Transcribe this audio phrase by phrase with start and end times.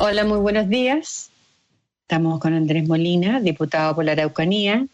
[0.00, 1.32] Hola, muy buenos días.
[2.02, 4.86] Estamos con Andrés Molina, diputado por la Araucanía.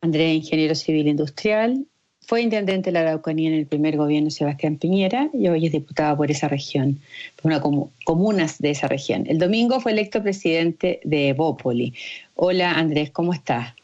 [0.00, 1.84] Andrés, ingeniero civil industrial.
[2.22, 5.72] Fue intendente de la Araucanía en el primer gobierno de Sebastián Piñera y hoy es
[5.72, 6.98] diputado por esa región,
[7.36, 7.60] por una
[8.04, 9.24] comunas de esa región.
[9.26, 11.92] El domingo fue electo presidente de Evópoli.
[12.34, 13.74] Hola, Andrés, ¿cómo estás?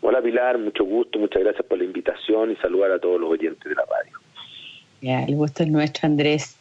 [0.00, 3.64] Hola, Pilar, mucho gusto, muchas gracias por la invitación y saludar a todos los oyentes
[3.64, 4.16] de la radio.
[5.02, 6.56] Ya, el gusto es nuestro, Andrés.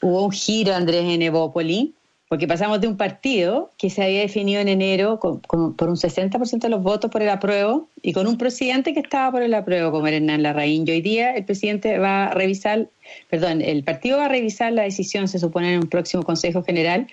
[0.00, 1.92] Hubo un giro, Andrés, en Evópoli
[2.32, 6.68] porque pasamos de un partido que se había definido en enero por un 60% de
[6.70, 10.06] los votos por el apruebo y con un presidente que estaba por el apruebo, como
[10.06, 10.88] era Hernán Larraín.
[10.88, 12.88] Hoy día el presidente va a revisar,
[13.28, 17.06] perdón, el partido va a revisar la decisión, se supone, en un próximo Consejo General.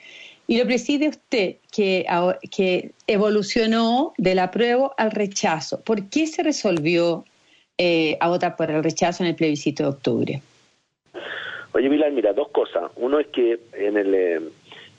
[0.48, 2.05] Y lo preside usted, que,
[2.49, 5.81] que evolucionó del apruebo al rechazo.
[5.81, 7.26] ¿Por qué se resolvió
[7.77, 10.41] eh, a votar por el rechazo en el plebiscito de octubre?
[11.73, 12.90] Oye, Milán, mira, dos cosas.
[12.95, 14.49] Uno es que en el...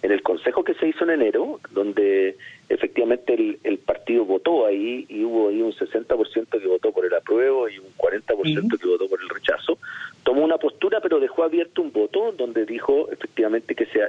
[0.03, 2.37] En el consejo que se hizo en enero, donde
[2.69, 7.69] efectivamente el, partido votó ahí y hubo ahí un 60% que votó por el apruebo
[7.69, 9.79] y un 40% que votó por el rechazo,
[10.23, 14.01] tomó una postura pero dejó abierto un voto donde dijo efectivamente que se,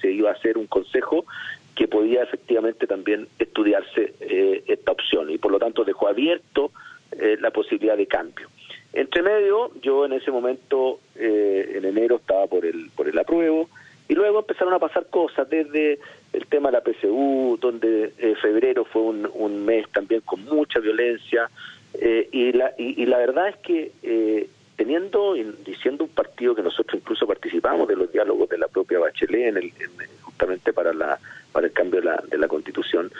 [0.00, 1.26] se, iba a hacer un consejo
[1.74, 6.70] que podía efectivamente también estudiarse eh, esta opción y por lo tanto dejó abierto
[7.12, 8.48] eh, la posibilidad de cambio.
[8.92, 13.68] Entre medio, yo en ese momento, eh, en enero, estaba por el, por el apruebo,
[14.08, 15.98] y luego empezaron a pasar cosas, desde
[16.32, 21.48] el tema de la PSU, donde eh, febrero fue un, mes también con mucha violencia,
[21.94, 27.00] eh, y, la, y, la verdad es que eh, teniendo, diciendo un partido que nosotros
[27.00, 29.72] incluso participamos de los diálogos de la propia Bachelet, en el,
[30.20, 31.18] justamente para, la,
[31.52, 33.10] para el cambio de la, de la Constitución,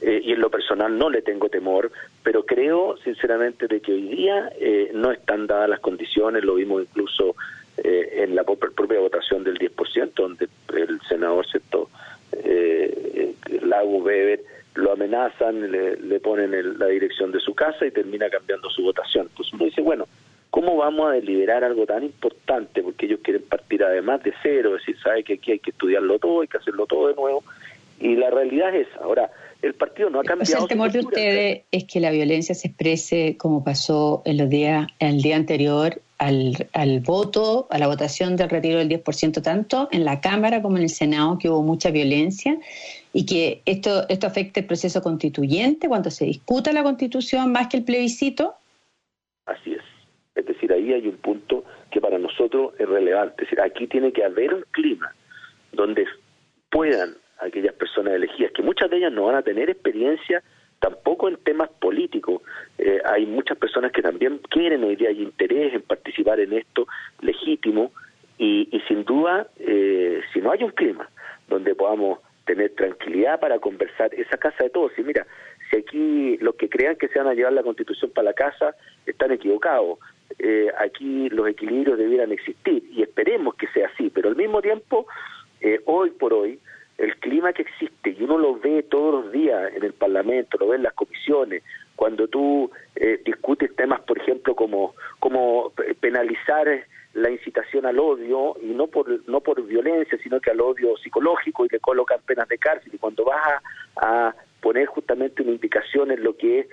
[0.00, 1.90] y en lo personal no le tengo temor,
[2.22, 4.50] pero creo sinceramente de que hoy día
[4.92, 7.36] no están dadas las condiciones, lo vimos incluso
[7.78, 11.90] eh, en la propia votación del 10%, donde el senador ¿cierto?
[12.32, 14.40] Eh, Lago Weber
[14.74, 19.28] lo amenazan, le, ponen la dirección de su casa y termina cambiando su votación.
[19.30, 20.06] Entonces uno dice, bueno,
[20.50, 22.82] ¿cómo vamos a deliberar algo tan importante?
[22.82, 26.40] Porque ellos quieren partir además de cero, decir, sabe que aquí hay que estudiarlo todo,
[26.40, 27.44] hay que hacerlo todo de nuevo.
[28.00, 29.30] Y la realidad es Ahora,
[29.62, 30.62] el partido no ha cambiado.
[30.62, 34.86] el temor de ustedes es que la violencia se exprese como pasó en los días,
[34.98, 40.04] el día anterior al, al voto, a la votación del retiro del 10%, tanto en
[40.04, 42.58] la Cámara como en el Senado, que hubo mucha violencia
[43.12, 47.78] y que esto, esto afecte el proceso constituyente cuando se discuta la constitución más que
[47.78, 48.54] el plebiscito?
[49.46, 49.82] Así es.
[50.34, 53.44] Es decir, ahí hay un punto que para nosotros es relevante.
[53.44, 55.14] Es decir, aquí tiene que haber un clima
[55.72, 56.06] donde
[56.70, 60.42] puedan aquellas personas elegidas, que muchas de ellas no van a tener experiencia
[60.84, 62.42] tampoco en temas políticos.
[62.76, 66.86] Eh, hay muchas personas que también quieren hoy día, hay interés en participar en esto
[67.20, 67.90] legítimo
[68.36, 71.08] y, sin duda, eh, si no hay un clima
[71.48, 75.26] donde podamos tener tranquilidad para conversar, esa casa de todos, y mira,
[75.70, 78.74] si aquí los que crean que se van a llevar la constitución para la casa
[79.06, 79.98] están equivocados.
[80.38, 85.06] Eh, aquí los equilibrios debieran existir y esperemos que sea así, pero al mismo tiempo,
[85.86, 86.58] hoy por hoy,
[87.34, 90.76] clima que existe y uno lo ve todos los días en el Parlamento, lo ve
[90.76, 91.64] en las comisiones,
[91.96, 96.68] cuando tú eh, discutes temas, por ejemplo, como, como penalizar
[97.14, 101.64] la incitación al odio y no por no por violencia sino que al odio psicológico
[101.64, 103.62] y le colocan penas de cárcel y cuando vas
[103.96, 106.66] a, poner justamente una indicación en lo que es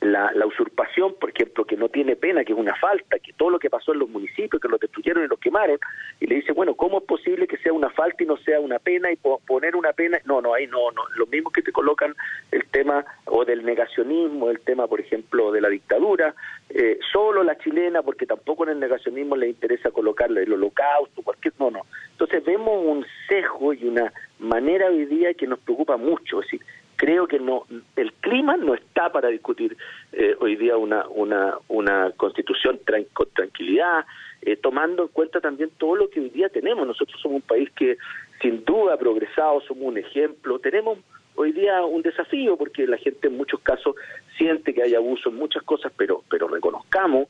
[0.00, 3.50] la, la, usurpación, por ejemplo, que no tiene pena, que es una falta, que todo
[3.50, 5.78] lo que pasó en los municipios, que los destruyeron y los quemaron,
[6.24, 8.78] y le dice, bueno, ¿cómo es posible que sea una falta y no sea una
[8.78, 10.18] pena y poner una pena?
[10.24, 11.02] No, no, ahí no, no.
[11.16, 12.14] Lo mismo que te colocan
[12.50, 16.34] el tema o del negacionismo, el tema, por ejemplo, de la dictadura,
[16.70, 21.52] eh, solo la chilena, porque tampoco en el negacionismo le interesa colocarle el holocausto, cualquier,
[21.58, 21.82] no, no.
[22.12, 26.62] Entonces vemos un sesgo y una manera hoy día que nos preocupa mucho, es decir,
[26.96, 27.64] creo que no
[27.96, 29.76] el clima no está para discutir
[30.12, 32.80] eh, hoy día una una una constitución
[33.12, 34.04] con tranquilidad
[34.42, 36.86] eh, tomando en cuenta también todo lo que hoy día tenemos.
[36.86, 37.96] Nosotros somos un país que
[38.42, 40.58] sin duda ha progresado somos un ejemplo.
[40.58, 40.98] Tenemos
[41.34, 43.96] hoy día un desafío porque la gente en muchos casos
[44.36, 47.28] siente que hay abuso en muchas cosas pero pero reconozcamos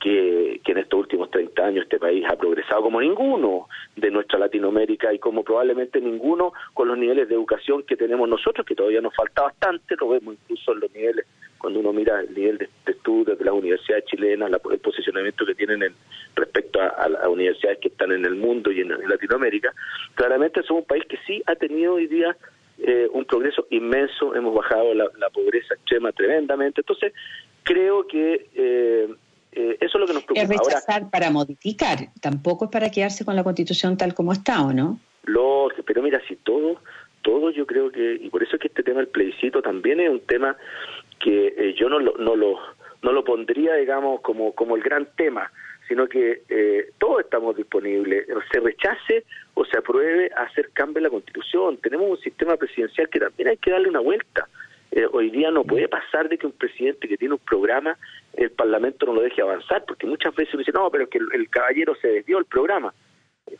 [0.00, 5.12] que, en estos últimos 30 años este país ha progresado como ninguno de nuestra Latinoamérica
[5.12, 9.14] y como probablemente ninguno con los niveles de educación que tenemos nosotros, que todavía nos
[9.14, 11.26] falta bastante, lo vemos incluso en los niveles,
[11.58, 15.82] cuando uno mira el nivel de, estudios de las universidades chilenas, el posicionamiento que tienen
[15.82, 15.94] en,
[16.34, 19.72] respecto a, las universidades que están en el mundo y en, Latinoamérica,
[20.14, 22.36] claramente somos un país que sí ha tenido hoy día
[22.78, 27.12] eh, un progreso inmenso, hemos bajado la, pobreza extrema tremendamente, entonces
[27.62, 28.46] creo que...
[28.54, 29.08] Eh,
[29.56, 30.42] eh, eso es lo que nos preocupa.
[30.42, 34.72] Es rechazar para modificar, tampoco es para quedarse con la constitución tal como está, ¿o
[34.72, 35.00] no?
[35.26, 36.80] lógico, pero mira, si todo,
[37.22, 40.10] todo yo creo que, y por eso es que este tema del plebiscito también es
[40.10, 40.56] un tema
[41.18, 42.58] que eh, yo no lo, no lo,
[43.02, 45.50] no lo pondría, digamos, como, como el gran tema,
[45.88, 49.24] sino que eh, todos estamos disponibles, se rechace
[49.54, 51.78] o se apruebe hacer cambio en la Constitución.
[51.78, 54.48] Tenemos un sistema presidencial que también hay que darle una vuelta.
[54.92, 57.98] Eh, hoy día no puede pasar de que un presidente que tiene un programa,
[58.34, 61.18] el Parlamento no lo deje avanzar, porque muchas veces uno dice, no, pero es que
[61.18, 62.94] el, caballero se desvió el programa.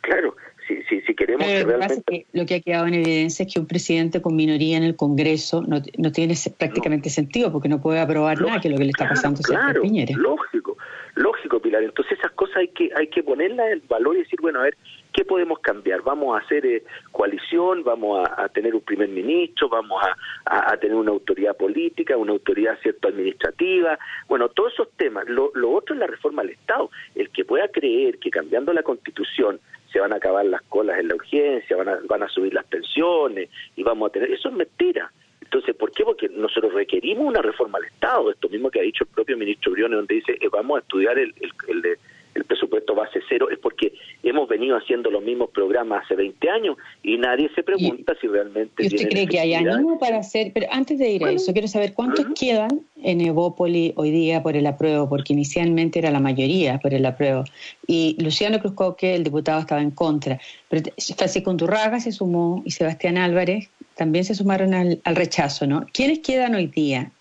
[0.01, 0.35] Claro,
[0.67, 2.25] si, si, si queremos que realmente...
[2.33, 5.61] lo que ha quedado en evidencia es que un presidente con minoría en el Congreso
[5.61, 9.07] no, no tiene prácticamente sentido, porque no puede aprobar nada que lo que le está
[9.07, 10.13] pasando claro, a Piñera.
[10.17, 10.77] Lógico,
[11.15, 11.83] lógico, Pilar.
[11.83, 14.77] Entonces esas cosas hay que, hay que ponerlas en valor y decir, bueno, a ver,
[15.17, 16.03] ¿qué podemos cambiar?
[16.03, 17.83] ¿Vamos a hacer eh, coalición?
[17.83, 19.67] ¿Vamos a, tener un primer ministro?
[19.67, 19.99] ¿Vamos
[20.45, 23.97] a, tener una autoridad política, una autoridad cierto administrativa?
[24.27, 25.27] Bueno, todos esos temas.
[25.27, 26.91] Lo, lo otro es la reforma al Estado.
[27.15, 29.59] El que pueda creer que cambiando la Constitución
[29.91, 32.65] se van a acabar las colas en la urgencia, van a, van a subir las
[32.65, 34.31] pensiones y vamos a tener...
[34.31, 35.11] Eso es mentira.
[35.41, 36.03] Entonces, ¿por qué?
[36.03, 39.71] Porque nosotros requerimos una reforma al Estado, esto mismo que ha dicho el propio ministro
[39.71, 41.97] Briones, donde dice, eh, vamos a estudiar el, el, el,
[42.37, 43.93] el presupuesto base cero es porque
[44.23, 48.83] hemos venido haciendo los mismos programas hace 20 años y nadie se pregunta si realmente...
[48.83, 50.51] ¿Y usted cree que hay ánimo para hacer?
[50.53, 54.55] Pero antes de ir a eso, quiero saber cuántos quedan en Evópoli hoy día por
[54.55, 57.43] el apruebo, porque inicialmente era la mayoría por el apruebo.
[57.87, 60.39] Y Luciano Cruzcoque, el diputado, estaba en contra.
[60.69, 60.83] Pero
[61.17, 61.55] Francisco
[61.99, 65.85] se sumó y Sebastián Álvarez también se sumaron al, al rechazo, ¿no?
[65.91, 67.11] ¿Quiénes quedan hoy día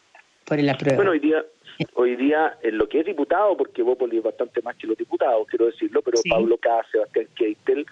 [0.45, 0.97] por el apruebo?
[0.97, 1.43] Bueno, hoy día
[1.95, 5.47] Hoy día, en lo que es diputado, porque Bópoli es bastante más que los diputados,
[5.49, 7.87] quiero decirlo, pero Pablo K, Sebastián Keitel,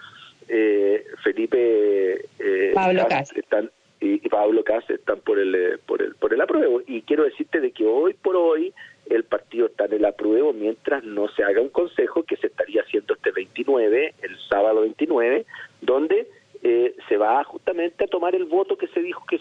[0.47, 6.33] eh, Felipe eh, Pablo están y, Pablo Cas están por el eh, por el por
[6.33, 6.81] el apruebo.
[6.85, 8.73] Y quiero decirte de que hoy por hoy
[9.09, 12.81] el partido está en el apruebo mientras no se haga un consejo que se estaría
[12.81, 15.45] haciendo este 29 el sábado 29
[15.81, 16.27] donde
[16.63, 19.37] eh, se va justamente a tomar el voto que se dijo que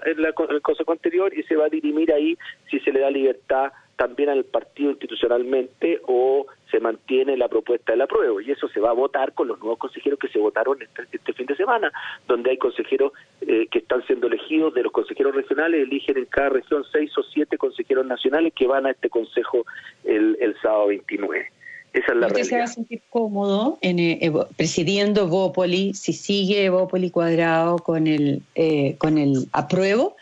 [0.00, 2.36] votó la, en, la, el Consejo anterior y se va a dirimir ahí
[2.70, 8.00] si se le da libertad también al partido institucionalmente o se mantiene la propuesta del
[8.00, 11.02] apruebo y eso se va a votar con los nuevos consejeros que se votaron este,
[11.12, 11.92] este fin de semana,
[12.26, 13.12] donde hay consejeros
[13.42, 17.22] eh, que están siendo elegidos de los consejeros regionales, eligen en cada región seis o
[17.24, 19.66] siete consejeros nacionales que van a este consejo
[20.04, 21.50] el, el sábado 29.
[21.92, 26.70] Esa es la ¿Usted se va a sentir cómodo en, eh, presidiendo Bópoli si sigue
[26.70, 30.16] Bópoli cuadrado con el, eh, con el apruebo?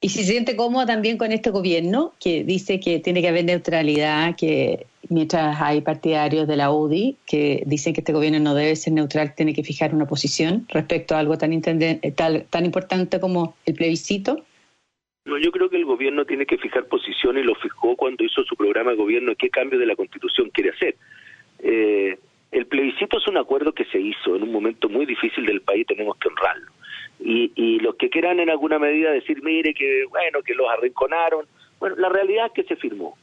[0.00, 3.44] Y si se siente cómodo también con este gobierno que dice que tiene que haber
[3.44, 8.74] neutralidad, que mientras hay partidarios de la UDI que dicen que este gobierno no debe
[8.74, 11.78] ser neutral, tiene que fijar una posición respecto a algo tan, tan,
[12.50, 14.44] tan importante como el plebiscito.
[15.24, 18.42] No, yo creo que el gobierno tiene que fijar posición y lo fijó cuando hizo
[18.42, 20.96] su programa de gobierno, qué cambio de la constitución quiere hacer.
[21.60, 22.18] Eh,
[22.50, 25.86] el plebiscito es un acuerdo que se hizo en un momento muy difícil del país,
[25.86, 26.72] tenemos que honrarlo.
[27.20, 31.46] Y, y los que quieran en alguna medida decir, mire, que bueno, que los arrinconaron,
[31.78, 33.16] bueno, la realidad es que se firmó.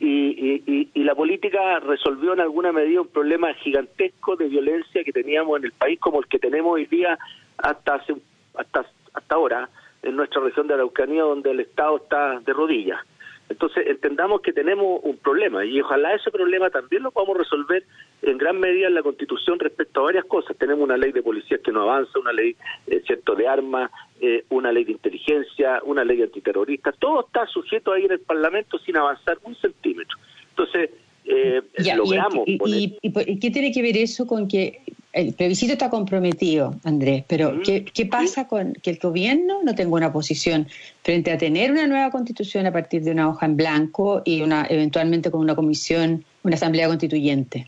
[0.00, 5.12] Y, y, y, la política resolvió en alguna medida un problema gigantesco de violencia que
[5.12, 7.16] teníamos en el país como el que tenemos hoy día
[7.58, 8.14] hasta hace,
[8.54, 8.84] hasta
[9.14, 9.68] hasta ahora
[10.02, 13.00] en nuestra región de Araucanía donde el Estado está de rodillas.
[13.48, 17.84] Entonces entendamos que tenemos un problema y ojalá ese problema también lo podamos resolver
[18.22, 20.56] en gran medida en la Constitución respecto a varias cosas.
[20.56, 22.56] Tenemos una ley de policías que no avanza, una ley
[22.86, 23.90] eh, cierto de armas,
[24.20, 26.92] eh, una ley de inteligencia, una ley antiterrorista.
[26.92, 30.16] Todo está sujeto ahí en el Parlamento sin avanzar un centímetro.
[30.48, 30.90] Entonces
[31.26, 31.60] eh,
[31.94, 32.48] logramos.
[32.48, 34.80] Y, y, qué tiene que ver eso con que
[35.12, 40.12] el plebiscito está comprometido, Andrés, pero ¿qué, pasa con que el gobierno no tenga una
[40.12, 40.66] posición
[41.02, 44.66] frente a tener una nueva constitución a partir de una hoja en blanco y una
[44.68, 47.66] eventualmente con una comisión, una asamblea constituyente?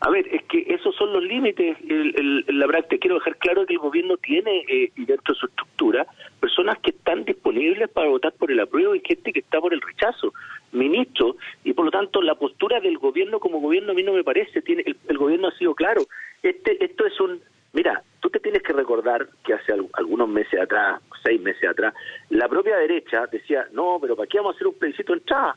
[0.00, 1.76] A ver, es que esos son los límites.
[1.88, 6.06] El, la práctica, quiero dejar claro que el gobierno tiene eh, dentro de su estructura
[6.38, 9.80] personas que están disponibles para votar por el apruebo y gente que está por el
[9.80, 10.34] rechazo,
[10.72, 14.24] ministros, y por lo tanto la postura del gobierno como gobierno a mí no me
[14.24, 14.62] parece.
[14.62, 16.02] Tiene el, el gobierno ha sido claro.
[16.42, 17.40] Este, esto es un,
[17.72, 21.94] mira, tú te tienes que recordar que hace algunos meses atrás, seis meses atrás,
[22.30, 25.56] la propia derecha decía, no, pero ¿para qué vamos a hacer un plebiscito en entrada?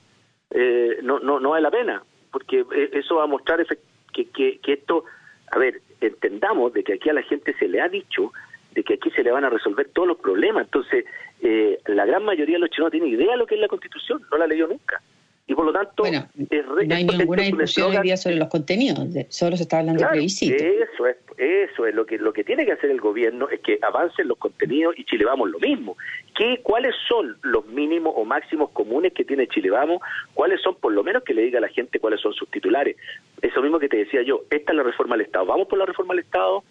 [0.51, 3.65] Eh, no, no, no vale la pena, porque eh, eso va a mostrar
[4.13, 5.05] que, que, que esto,
[5.51, 8.33] a ver, entendamos de que aquí a la gente se le ha dicho
[8.71, 10.65] de que aquí se le van a resolver todos los problemas.
[10.65, 11.05] Entonces,
[11.41, 13.67] eh, la gran mayoría de los chinos no tiene idea de lo que es la
[13.67, 15.01] Constitución, no la leyó nunca.
[15.49, 18.99] Y por lo tanto, no hay ninguna discusión hoy día sobre los contenidos,
[19.29, 20.63] solo se está hablando de plebiscito.
[20.63, 23.79] Eso es, eso es lo que lo que tiene que hacer el gobierno es que
[23.81, 25.97] avancen los contenidos y Chile Vamos lo mismo.
[26.37, 30.03] ¿Qué, ¿Cuáles son los mínimos o máximos comunes que tiene Chile Vamos?
[30.35, 32.95] ¿Cuáles son, por lo menos, que le diga a la gente cuáles son sus titulares?
[33.41, 35.47] Eso mismo que te decía yo, esta es la reforma al Estado.
[35.47, 36.63] Vamos por la reforma al Estado,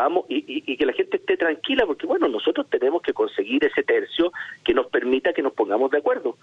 [0.00, 3.82] vamos y, y, que la gente esté tranquila, porque bueno, nosotros tenemos que conseguir ese
[3.82, 4.32] tercio
[4.64, 6.36] que nos permita que nos pongamos de acuerdo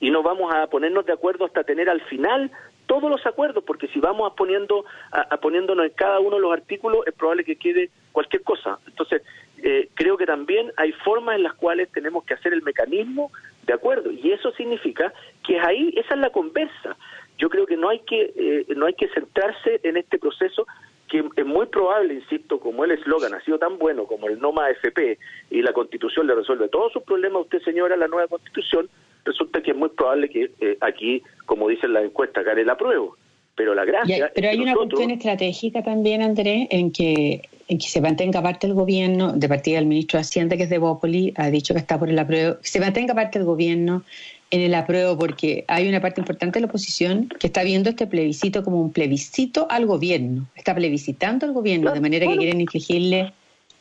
[0.00, 2.50] y no vamos a ponernos de acuerdo hasta tener al final
[2.86, 6.52] todos los acuerdos, porque si vamos a poniendo a, poniéndonos en cada uno de los
[6.52, 8.78] artículos es probable que quede cualquier cosa.
[8.86, 9.22] Entonces,
[9.62, 13.30] eh, creo que también hay formas en las cuales tenemos que hacer el mecanismo
[13.64, 15.12] de acuerdo y eso significa
[15.46, 16.96] que ahí esa es la conversa.
[17.38, 20.66] Yo creo que no hay que eh, no hay que centrarse en este proceso
[21.10, 24.52] que es muy probable, insisto, como el eslogan ha sido tan bueno como el no
[24.52, 25.18] más FP
[25.50, 28.88] y la Constitución le resuelve todos sus problemas a usted, señora, la nueva Constitución,
[29.24, 33.08] resulta que es muy probable que eh, aquí, como dicen las encuestas, gane la prueba.
[33.56, 34.30] Pero la gracia.
[34.34, 38.74] pero hay una cuestión estratégica también, Andrés, en que, en que se mantenga parte del
[38.74, 41.98] gobierno, de partida del ministro de Hacienda, que es de Bópoli, ha dicho que está
[41.98, 44.04] por el apruebo, que se mantenga parte del gobierno
[44.50, 48.06] en el apruebo, porque hay una parte importante de la oposición que está viendo este
[48.06, 53.32] plebiscito como un plebiscito al gobierno, está plebiscitando al gobierno, de manera que quieren infligirle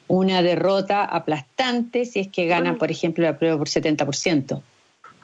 [0.08, 4.62] una derrota aplastante si es que ganan, por ejemplo, el apruebo por 70%.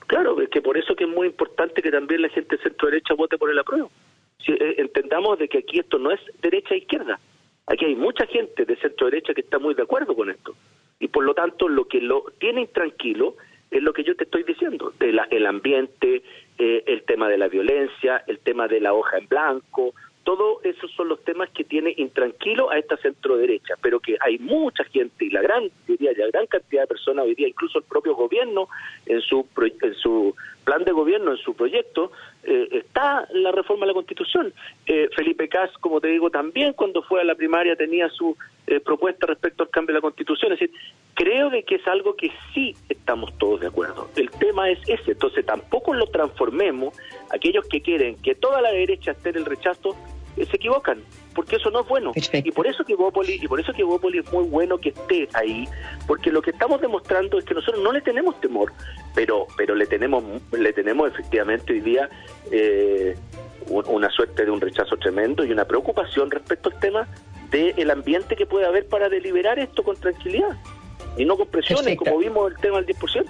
[0.08, 2.90] Claro, es que por eso que es muy importante que también la gente de centro
[2.90, 3.92] derecha vote por el apruebo.
[4.46, 7.20] Si, eh, entendamos de que aquí esto no es derecha e izquierda.
[7.68, 10.56] Aquí hay mucha gente de centro derecha que está muy de acuerdo con esto.
[11.00, 13.36] Y por lo tanto, lo que lo tiene intranquilo
[13.77, 16.24] es lo que yo te estoy diciendo, de el ambiente,
[16.58, 19.94] eh, el tema de la violencia, el tema de la hoja en blanco,
[20.25, 24.39] todos esos son los temas que tiene intranquilo a esta centro derecha, pero que hay
[24.39, 27.86] mucha gente y la gran, diría ya, gran cantidad de personas hoy día, incluso el
[27.86, 28.67] propio gobierno
[29.05, 29.46] en su
[29.82, 32.12] en su plan de gobierno, en su proyecto,
[32.44, 34.51] eh, está la reforma de la Constitución.
[34.88, 38.79] Eh, Felipe Cas, como te digo, también cuando fue a la primaria tenía su eh,
[38.79, 40.53] propuesta respecto al cambio de la Constitución.
[40.53, 40.75] Es decir,
[41.15, 44.10] creo de que es algo que sí estamos todos de acuerdo.
[44.15, 46.95] El tema es ese, entonces tampoco lo transformemos,
[47.31, 49.95] aquellos que quieren que toda la derecha esté en el rechazo,
[50.36, 51.01] se equivocan,
[51.34, 52.12] porque eso no es bueno.
[52.34, 55.29] Y por eso que Bópoli, y por eso que Bópoli es muy bueno que esté
[55.34, 55.65] ahí,
[56.05, 58.74] porque lo que estamos demostrando es que nosotros no le tenemos temor,
[59.15, 62.10] pero pero le tenemos le tenemos efectivamente hoy día
[62.51, 63.15] eh,
[63.69, 67.07] una suerte de un rechazo tremendo y una preocupación respecto al tema
[67.50, 70.57] del ambiente que puede haber para deliberar esto con tranquilidad
[71.17, 73.25] y no con presiones, como vimos el tema del 10%.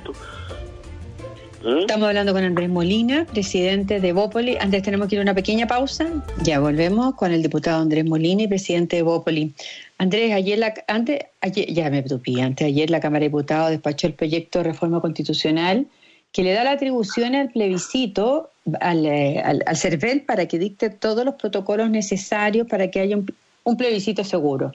[1.63, 1.79] ¿Mm?
[1.79, 4.55] Estamos hablando con Andrés Molina, presidente de Bópoli.
[4.59, 6.07] Antes tenemos que ir a una pequeña pausa.
[6.43, 9.53] Ya volvemos con el diputado Andrés Molina y presidente de Bópoli.
[9.97, 14.07] Andrés, ayer, la, antes, ayer ya me tupí, antes ayer la Cámara de Diputados despachó
[14.07, 15.87] el proyecto de reforma constitucional
[16.31, 18.49] que le da la atribución al plebiscito,
[18.81, 23.15] al, eh, al, al CERVEL, para que dicte todos los protocolos necesarios para que haya
[23.15, 24.73] un, un plebiscito seguro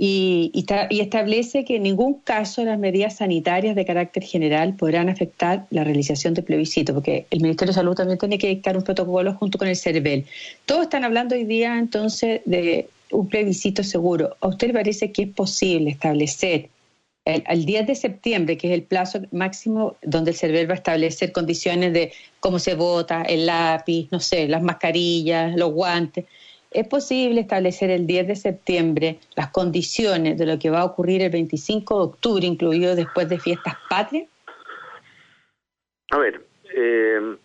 [0.00, 5.66] y, y, establece que en ningún caso las medidas sanitarias de carácter general podrán afectar
[5.70, 9.34] la realización del plebiscito, porque el Ministerio de Salud también tiene que dictar un protocolo
[9.34, 10.24] junto con el CERVEL.
[10.66, 14.36] Todos están hablando hoy día entonces de un plebiscito seguro.
[14.40, 16.68] ¿A usted le parece que es posible establecer
[17.24, 20.76] el, al 10 de septiembre, que es el plazo máximo donde el CERVEL va a
[20.76, 26.24] establecer condiciones de cómo se vota, el lápiz, no sé, las mascarillas, los guantes?
[26.70, 31.22] ¿Es posible establecer el 10 de septiembre las condiciones de lo que va a ocurrir
[31.22, 34.28] el 25 de octubre, incluido después de fiestas patrias?
[36.10, 36.42] A ver,
[36.74, 37.36] eh,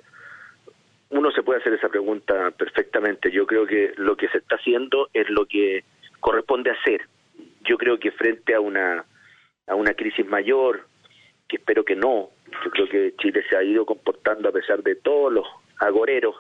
[1.09, 3.31] uno se puede hacer esa pregunta perfectamente.
[3.31, 5.83] Yo creo que lo que se está haciendo es lo que
[6.19, 7.07] corresponde hacer.
[7.61, 9.05] Yo creo que frente a una
[9.67, 10.85] a una crisis mayor,
[11.47, 12.29] que espero que no,
[12.65, 15.47] yo creo que Chile se ha ido comportando a pesar de todos los
[15.79, 16.35] agoreros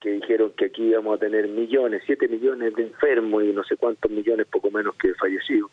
[0.00, 3.76] que dijeron que aquí íbamos a tener millones, siete millones de enfermos y no sé
[3.76, 5.70] cuántos millones, poco menos que fallecidos,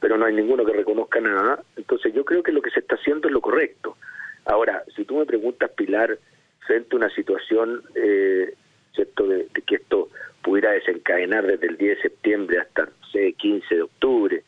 [0.00, 1.62] pero no hay ninguno que reconozca nada.
[1.76, 3.96] Entonces yo creo que lo que se está haciendo es lo correcto.
[4.44, 6.18] Ahora, si tú me preguntas, Pilar,
[6.66, 8.54] frente a una situación, eh,
[8.92, 10.08] ¿cierto?, de, que esto
[10.42, 14.42] pudiera desencadenar desde el 10 de septiembre hasta, sé, 15 de octubre,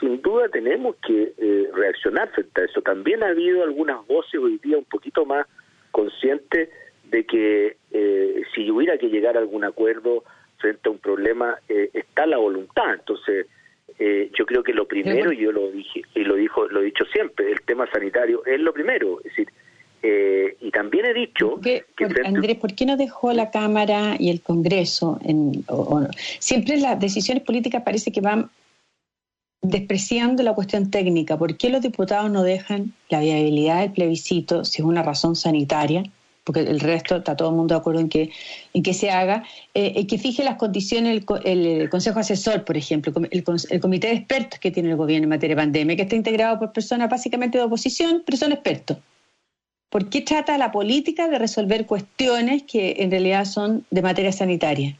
[0.00, 2.82] sin duda tenemos que eh, reaccionar frente a eso.
[2.82, 5.46] También ha habido algunas voces hoy día un poquito más
[5.92, 6.70] conscientes
[7.10, 10.24] de que eh, si hubiera que llegar a algún acuerdo
[10.58, 12.94] frente a un problema, eh, está la voluntad.
[12.94, 13.46] Entonces,
[13.98, 16.84] eh, yo creo que lo primero, y yo lo dije, y lo dijo, lo he
[16.84, 19.18] dicho siempre, el tema sanitario es lo primero.
[19.20, 19.48] Es decir,
[20.02, 21.84] y también he dicho que
[22.40, 25.18] Andrés, ¿por qué no dejó la Cámara y el Congreso?
[25.22, 25.62] En,
[26.38, 28.50] siempre las decisiones políticas parece que van
[29.60, 31.36] despreciando la cuestión técnica.
[31.36, 36.04] ¿Por qué los diputados no dejan la viabilidad del plebiscito si es una razón sanitaria?
[36.42, 38.30] porque el resto está todo el mundo de acuerdo en que,
[38.72, 39.44] en que se haga,
[39.74, 44.58] eh, que fije las condiciones el, Consejo Asesor, por ejemplo, el, el, comité de expertos
[44.58, 47.64] que tiene el gobierno en materia de pandemia, que está integrado por personas básicamente de
[47.64, 48.96] oposición, pero son expertos.
[49.90, 54.94] ¿Por qué trata la política de resolver cuestiones que en realidad son de materia sanitaria?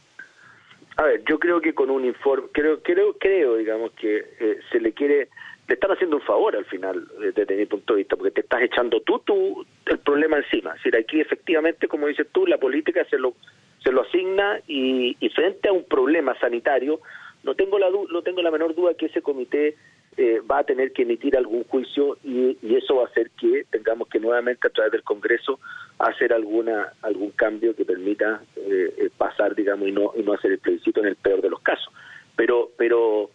[0.96, 4.80] A ver, yo creo que con un informe, creo, creo, creo, digamos que eh, se
[4.80, 5.28] le quiere,
[5.66, 8.40] te están haciendo un favor al final, eh, desde mi punto de vista, porque te
[8.40, 10.72] estás echando tú, tú el problema encima.
[10.72, 13.34] Es decir, aquí efectivamente, como dices tú, la política se lo
[13.82, 17.00] se lo asigna y, y frente a un problema sanitario,
[17.44, 19.76] no tengo la no tengo la menor duda que ese comité
[20.22, 24.06] eh, va a tener que emitir algún juicio y, eso va a hacer que tengamos
[24.06, 25.58] que nuevamente a través del Congreso
[25.98, 30.52] hacer alguna algún cambio que permita eh, eh, pasar, digamos, y no y no hacer
[30.52, 31.90] el plebiscito en el peor de los casos.
[32.36, 33.30] Pero pero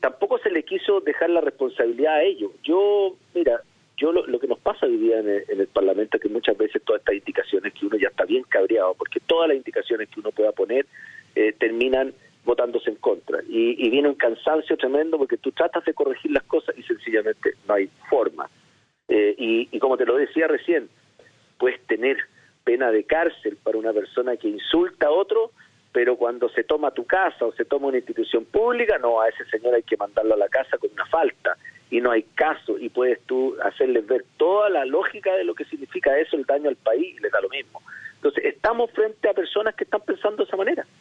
[0.00, 2.50] tampoco se le quiso dejar la responsabilidad a ellos.
[2.64, 3.62] Yo, mira,
[3.96, 6.58] yo lo, que nos pasa hoy día en el, en el, Parlamento es que muchas
[6.58, 10.18] veces todas estas indicaciones que uno ya está bien cabreado, porque todas las indicaciones que
[10.18, 10.84] uno pueda poner
[11.58, 12.12] terminan
[12.44, 13.40] votándose en contra.
[13.48, 17.74] Y, viene un cansancio tremendo porque tú tratas de corregir las cosas y sencillamente no
[17.74, 18.48] hay forma.
[19.08, 20.88] Eh, y, como te lo decía recién,
[21.58, 22.16] puedes tener
[22.64, 25.50] pena de cárcel para una persona que insulta a otro,
[25.92, 29.44] pero cuando se toma tu casa o se toma una institución pública, no, a ese
[29.46, 31.56] señor hay que mandarlo a la casa con una falta
[31.90, 35.66] y no hay caso y puedes tú hacerles ver toda la lógica de lo que
[35.66, 37.82] significa eso, el daño al país, y les da lo mismo.
[38.14, 40.91] Entonces, estamos frente a personas que están pensando de esa manera y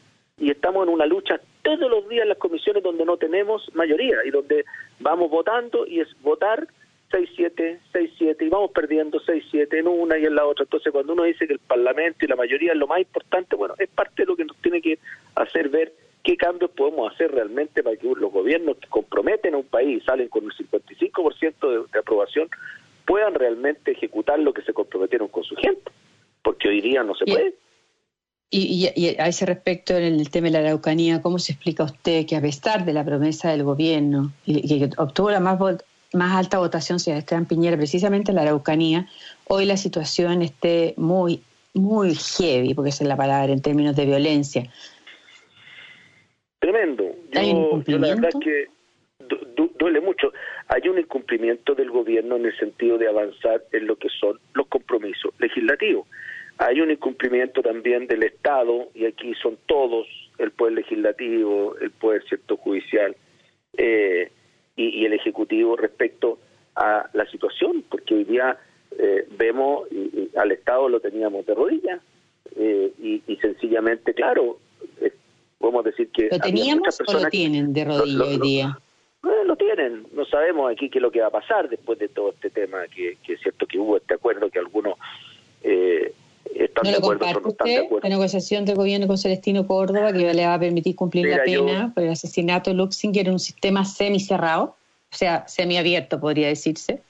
[0.81, 4.31] estamos en una lucha todos los días en las comisiones donde no tenemos mayoría y
[4.31, 4.65] donde
[5.00, 6.67] vamos votando y es votar
[7.11, 10.63] 6-7, 6-7 y vamos perdiendo 6-7 en una y en la otra.
[10.63, 13.75] Entonces cuando uno dice que el Parlamento y la mayoría es lo más importante, bueno,
[13.77, 14.97] es parte de lo que nos tiene que
[15.35, 19.65] hacer ver qué cambios podemos hacer realmente para que los gobiernos que comprometen a un
[19.65, 22.50] país y salen con el 55% de, de aprobación
[23.05, 25.91] puedan realmente ejecutar lo que se comprometieron con su gente,
[26.43, 27.53] porque hoy día no se puede.
[28.53, 32.36] Y, a ese respecto, en el tema de la Araucanía, ¿cómo se explica usted que
[32.36, 35.58] a pesar de la promesa del gobierno y, que obtuvo la más,
[36.12, 39.08] más alta votación, sea Esteban Piñera, precisamente en la Araucanía,
[39.48, 41.41] hoy la situación esté muy,
[41.74, 44.70] muy heavy, porque esa es la palabra, en términos de violencia?
[46.60, 47.05] Tremendo.
[47.88, 48.67] Yo, la verdad es que
[49.79, 50.34] duele mucho.
[50.67, 54.67] Hay un incumplimiento del gobierno en el sentido de avanzar en lo que son los
[54.67, 56.05] compromisos legislativos
[56.61, 62.24] hay un incumplimiento también del Estado, y aquí son todos, el Poder Legislativo, el Poder
[62.27, 63.15] cierto judicial
[63.77, 64.31] eh,
[64.75, 66.37] y, el Ejecutivo respecto
[66.75, 68.57] a la situación, porque hoy día
[68.97, 69.87] eh, vemos
[70.37, 72.00] al Estado lo teníamos de rodillas
[72.55, 74.59] eh, y, sencillamente, claro,
[75.57, 76.29] podemos decir que...
[76.31, 78.77] ¿Lo teníamos o lo tienen de rodillas hoy día?
[79.45, 82.29] lo tienen, no sabemos aquí qué es lo que va a pasar después de todo
[82.29, 84.97] este tema, que, que es cierto que hubo este acuerdo que algunos
[85.63, 86.13] eh,
[86.65, 88.07] están de acuerdo, no están de acuerdo.
[88.07, 91.91] La negociación del gobierno con Celestino Córdoba que le va a permitir cumplir la pena
[91.93, 94.75] por el asesinato de Luxinger en un sistema semi-cerrado,
[95.11, 97.01] o sea, semi-abierto podría decirse.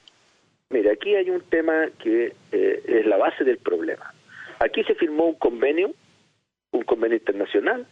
[0.70, 4.14] Mira, aquí hay un tema que eh, es la base del problema.
[4.58, 5.92] Aquí se firmó un convenio,
[6.70, 7.86] un convenio internacional,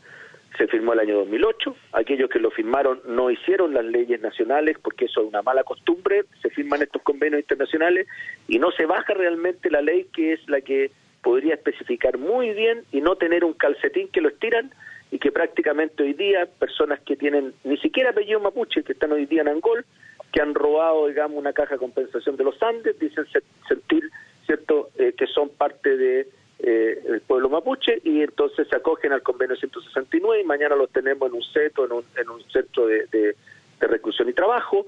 [0.57, 5.07] se firmó el año 2008, aquellos que lo firmaron no hicieron las leyes nacionales porque
[5.07, 8.07] eso es una mala costumbre, se firman estos convenios internacionales
[8.49, 10.91] y no se baja realmente la ley que es la que
[11.23, 14.73] podría especificar muy bien y no tener un calcetín que lo estiran
[15.11, 19.27] y que prácticamente hoy día personas que tienen ni siquiera apellido mapuche, que están hoy
[19.27, 19.85] día en Angol,
[20.33, 23.27] que han robado, digamos, una caja de compensación de los Andes, dicen
[23.67, 24.09] sentir,
[24.47, 26.29] ¿cierto?, eh, que son parte de
[26.61, 31.29] eh, el pueblo mapuche y entonces se acogen al convenio 169 y mañana los tenemos
[31.29, 33.35] en un seto, en un, en un centro de, de,
[33.81, 34.87] reclusión y trabajo.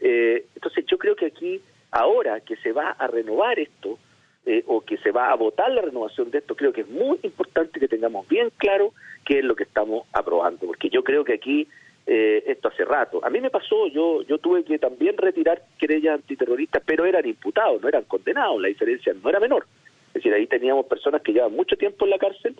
[0.00, 3.98] Eh, entonces yo creo que aquí, ahora que se va a renovar esto,
[4.46, 7.18] eh, o que se va a votar la renovación de esto, creo que es muy
[7.22, 8.92] importante que tengamos bien claro
[9.24, 11.68] qué es lo que estamos aprobando, porque yo creo que aquí
[12.06, 13.20] eh, esto hace rato.
[13.22, 17.80] A mí me pasó, yo yo tuve que también retirar querellas antiterroristas, pero eran imputados,
[17.82, 19.66] no eran condenados, la diferencia no era menor.
[20.08, 22.56] Es decir, ahí teníamos personas que llevan mucho tiempo en la cárcel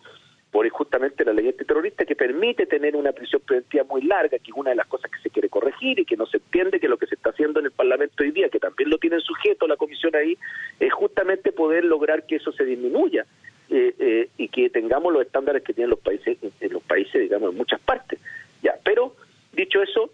[0.50, 4.56] por justamente la ley antiterrorista que permite tener una prisión preventiva muy larga, que es
[4.56, 6.96] una de las cosas que se quiere corregir y que no se entiende que lo
[6.96, 9.76] que se está haciendo en el Parlamento hoy día, que también lo tienen sujeto la
[9.76, 10.36] comisión ahí,
[10.80, 13.26] es justamente poder lograr que eso se disminuya
[13.68, 17.52] eh, eh, y que tengamos los estándares que tienen los países, en los países, digamos,
[17.52, 18.18] en muchas partes.
[18.62, 19.14] Ya, pero
[19.52, 20.10] dicho eso,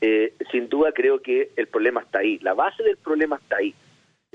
[0.00, 3.72] eh, sin duda creo que el problema está ahí, la base del problema está ahí.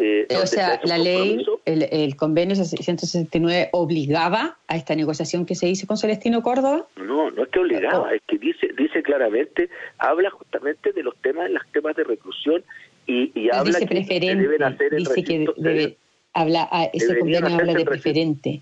[0.02, 5.68] Eh, o sea, la ley, el, el, convenio 669 obligaba a esta negociación que se
[5.68, 6.88] hizo con Celestino Córdoba.
[6.96, 11.52] No, no es que obligaba, es que dice dice claramente, habla justamente de los temas,
[11.52, 12.64] los temas de reclusión
[13.08, 15.98] y, y habla que deben hacer el dice que debe,
[16.34, 18.62] habla, ah, ese convenio habla de preferente.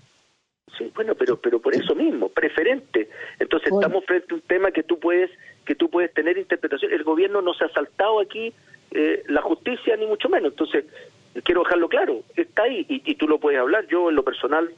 [0.76, 3.10] Sí, bueno, pero pero por eso mismo, preferente.
[3.38, 5.30] Entonces estamos frente a un tema que tú puedes
[5.64, 6.92] que tú puedes tener interpretación.
[6.92, 8.52] El gobierno no se ha saltado aquí
[8.90, 10.50] eh, la justicia ni mucho menos.
[10.50, 10.84] Entonces
[11.48, 13.86] quiero dejarlo claro, está ahí y, y, tú lo puedes hablar.
[13.86, 14.70] Yo en lo personal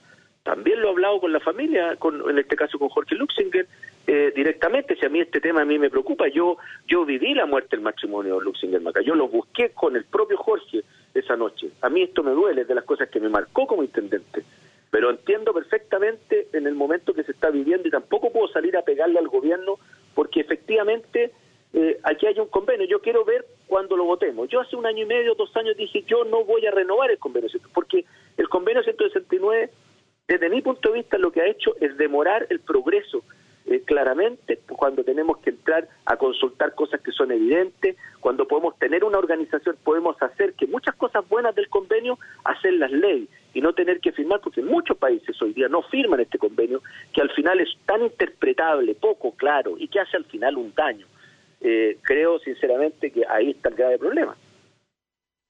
[0.45, 3.67] también lo he hablado con la familia, con, en este caso con Jorge Luxinger,
[4.07, 4.95] eh, directamente.
[4.95, 7.81] Si a mí este tema a mí me preocupa, yo yo viví la muerte del
[7.81, 9.01] matrimonio Luxinger Maca.
[9.01, 11.71] Yo lo busqué con el propio Jorge esa noche.
[11.81, 14.45] A mí esto me duele, es de las cosas que me marcó como intendente.
[14.93, 18.83] Pero entiendo perfectamente en el momento que se está viviendo y tampoco puedo salir a
[18.83, 19.81] pegarle al gobierno
[20.15, 21.33] porque efectivamente
[21.73, 22.87] eh, aquí hay un convenio.
[22.87, 24.49] Yo quiero ver cuando lo votemos.
[24.49, 27.19] Yo hace un año y medio, dos años dije yo no voy a renovar el
[27.19, 28.05] convenio porque
[28.37, 29.71] el convenio 169
[30.27, 33.23] desde mi punto de vista lo que ha hecho es demorar el progreso
[33.67, 39.05] eh, claramente cuando tenemos que entrar a consultar cosas que son evidentes, cuando podemos tener
[39.05, 43.73] una organización, podemos hacer que muchas cosas buenas del convenio, hacer las leyes y no
[43.73, 47.61] tener que firmar, porque muchos países hoy día no firman este convenio, que al final
[47.61, 51.07] es tan interpretable, poco claro y que hace al final un daño.
[51.61, 54.37] Eh, creo sinceramente que ahí está el grave problema.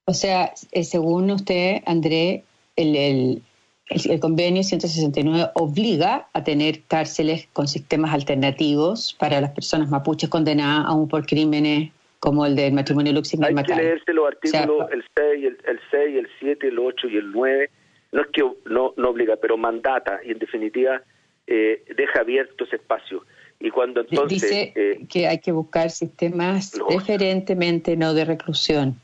[0.07, 2.42] O sea, eh, según usted, André,
[2.75, 3.42] el,
[3.88, 10.87] el, convenio 169 obliga a tener cárceles con sistemas alternativos para las personas mapuches condenadas
[10.87, 13.59] aún por crímenes como el del matrimonio Luxemburgo.
[13.59, 17.16] Hay que leerse los artículos, el, 6, el, el 6, el 7, el 8 y
[17.16, 17.70] el 9.
[18.12, 21.03] No es que no, no obliga, pero mandata y en definitiva
[21.46, 23.25] eh, deja abierto ese espacio.
[23.61, 24.42] Y cuando entonces...
[24.42, 28.96] Dice eh, que hay que buscar sistemas preferentemente no de reclusión,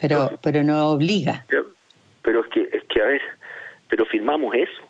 [0.00, 1.44] pero, pero no obliga.
[2.22, 3.22] Pero es que, es que a ver
[3.88, 4.82] pero firmamos eso.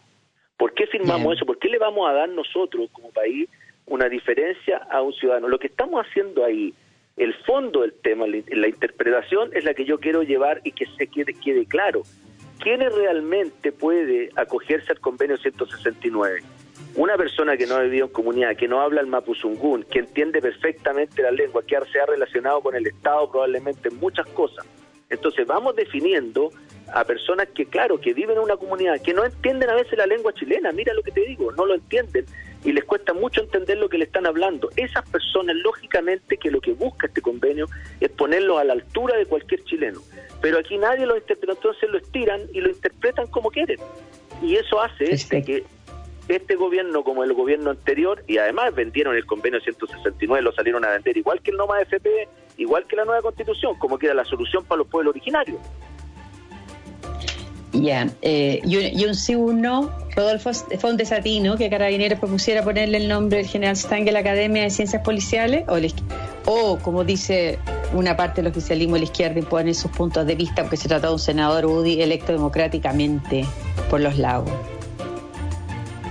[0.57, 1.47] ¿Por qué firmamos eso?
[1.47, 3.49] ¿Por qué le vamos a dar nosotros como país
[3.87, 5.49] una diferencia a un ciudadano?
[5.49, 6.75] Lo que estamos haciendo ahí,
[7.17, 11.07] el fondo del tema, la interpretación es la que yo quiero llevar y que se
[11.07, 12.03] quede, quede claro.
[12.59, 16.43] ¿Quién realmente puede acogerse al convenio 169?
[16.95, 20.41] Una persona que no ha vivido en comunidad, que no habla el mapuzungún, que entiende
[20.41, 24.67] perfectamente la lengua, que se ha relacionado con el Estado probablemente en muchas cosas.
[25.11, 26.51] Entonces vamos definiendo
[26.93, 30.07] a personas que, claro, que viven en una comunidad, que no entienden a veces la
[30.07, 32.27] lengua chilena, mira lo que te digo, no lo entienden
[32.65, 34.69] y les cuesta mucho entender lo que le están hablando.
[34.77, 37.67] Esas personas, lógicamente, que lo que busca este convenio
[38.01, 40.01] es ponerlos a la altura de cualquier chileno.
[40.43, 43.79] Pero aquí nadie lo interpreta, entonces lo estiran y lo interpretan como quieren.
[44.43, 45.65] Y eso hace que
[46.29, 50.91] este gobierno, como el gobierno anterior, y además vendieron el convenio 169, lo salieron a
[50.91, 54.25] vender igual que el NOMA FP, igual que la nueva constitución, como que era la
[54.25, 55.59] solución para los pueblos originarios.
[57.73, 59.91] Ya, eh, y, un, sí, un no.
[60.17, 64.19] Rodolfo fue un desatino que Carabineros propusiera ponerle el nombre del general Stang a la
[64.21, 65.65] Academia de Ciencias Policiales,
[66.47, 67.59] o, como dice
[67.93, 71.09] una parte del oficialismo de la izquierda, impone sus puntos de vista porque se trata
[71.09, 73.45] de un senador UDI electo democráticamente
[73.91, 74.51] por los lagos.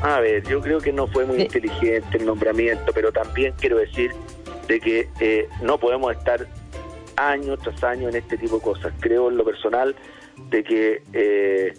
[0.01, 4.11] A ver, yo creo que no fue muy inteligente el nombramiento, pero también quiero decir
[4.67, 6.47] de que eh, no podemos estar
[7.15, 8.93] año tras año en este tipo de cosas.
[8.99, 9.95] Creo en lo personal
[10.49, 11.73] de que eh,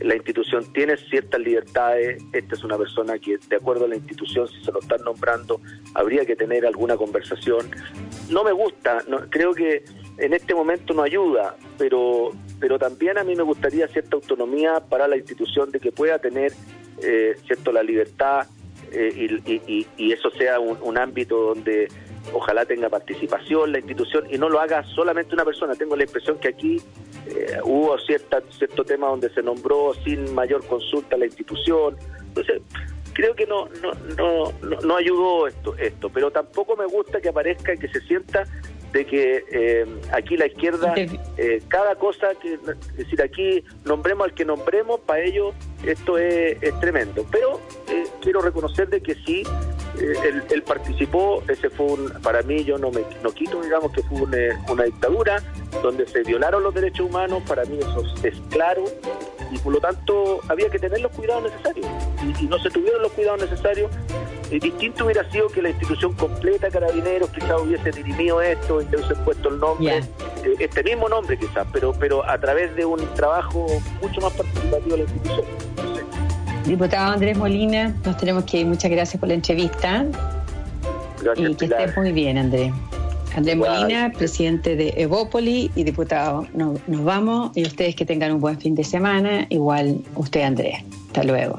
[0.00, 2.22] la institución tiene ciertas libertades.
[2.32, 5.60] Esta es una persona que, de acuerdo a la institución, si se lo están nombrando,
[5.94, 7.70] habría que tener alguna conversación.
[8.28, 9.84] No me gusta, no, creo que
[10.18, 15.08] en este momento no ayuda, pero, pero también a mí me gustaría cierta autonomía para
[15.08, 16.52] la institución de que pueda tener,
[17.00, 18.46] eh, cierto, la libertad
[18.90, 19.40] eh,
[19.96, 21.88] y, eso sea un, un ámbito donde
[22.32, 25.74] ojalá tenga participación la institución y no lo haga solamente una persona.
[25.74, 26.80] Tengo la impresión que aquí
[27.26, 31.96] eh, hubo cierta, cierto tema donde se nombró sin mayor consulta la institución.
[32.28, 32.62] Entonces,
[33.12, 37.74] creo que no, no, no, no, ayudó esto, esto, pero tampoco me gusta que aparezca
[37.74, 38.44] y que se sienta
[38.92, 44.34] de que eh, aquí la izquierda, eh, cada cosa, que, es decir, aquí nombremos al
[44.34, 47.24] que nombremos, para ellos esto es, tremendo.
[47.30, 49.42] Pero eh, quiero reconocer de que sí,
[49.98, 54.22] él, participó, ese fue un, para mí yo no me no quito, digamos, que fue
[54.22, 55.42] una dictadura
[55.82, 58.84] donde se violaron los derechos humanos, para mí eso es claro,
[59.50, 61.86] y por lo tanto había que tener los cuidados necesarios.
[62.40, 63.90] Y, no se tuvieron los cuidados necesarios,
[64.52, 69.14] y distinto hubiera sido que la institución completa, Carabineros, quizás hubiese dirimido esto, y hubiese
[69.24, 73.66] puesto el nombre, eh, este mismo nombre quizás, pero, pero a través de un trabajo
[74.02, 75.46] mucho más participativo de la institución.
[76.66, 78.66] Diputado Andrés Molina, nos tenemos que ir.
[78.66, 80.06] Muchas gracias por la entrevista.
[81.22, 82.72] Gracias, y que estés muy bien, Andrés.
[83.34, 86.46] Andrés Molina, presidente de Evópoli y diputado.
[86.52, 89.46] Nos, nos vamos y ustedes que tengan un buen fin de semana.
[89.48, 90.84] Igual usted, Andrés.
[91.08, 91.56] Hasta luego.